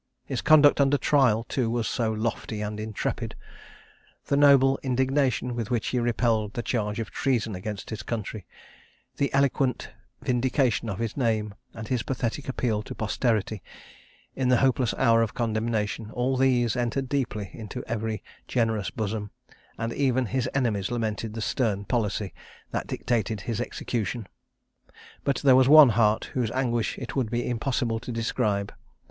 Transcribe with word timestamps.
His 0.25 0.41
conduct 0.41 0.81
under 0.81 0.97
trial, 0.97 1.43
too, 1.43 1.69
was 1.69 1.87
so 1.87 2.11
lofty 2.11 2.59
and 2.63 2.79
intrepid! 2.79 3.35
The 4.25 4.35
noble 4.35 4.79
indignation 4.81 5.53
with 5.53 5.69
which 5.69 5.89
he 5.89 5.99
repelled 5.99 6.53
the 6.55 6.63
charge 6.63 6.99
of 6.99 7.11
treason 7.11 7.53
against 7.53 7.91
his 7.91 8.01
country 8.01 8.47
the 9.17 9.31
eloquent 9.31 9.91
vindication 10.23 10.89
of 10.89 10.97
his 10.97 11.15
name 11.15 11.53
and 11.75 11.87
his 11.87 12.01
pathetic 12.01 12.49
appeal 12.49 12.81
to 12.81 12.95
posterity, 12.95 13.61
in 14.35 14.49
the 14.49 14.57
hopeless 14.57 14.95
hour 14.97 15.21
of 15.21 15.35
condemnation 15.35 16.09
all 16.09 16.35
these 16.35 16.75
entered 16.75 17.07
deeply 17.07 17.51
into 17.53 17.83
every 17.85 18.23
generous 18.47 18.89
bosom, 18.89 19.29
and 19.77 19.93
even 19.93 20.25
his 20.25 20.49
enemies 20.55 20.89
lamented 20.89 21.35
the 21.35 21.41
stern 21.41 21.85
policy 21.85 22.33
that 22.71 22.87
dictated 22.87 23.41
his 23.41 23.61
execution. 23.61 24.25
"But 25.23 25.35
there 25.43 25.55
was 25.55 25.69
one 25.69 25.89
heart, 25.89 26.31
whose 26.33 26.49
anguish 26.53 26.97
it 26.97 27.15
would 27.15 27.29
be 27.29 27.47
impossible 27.47 27.99
to 27.99 28.11
describe. 28.11 28.73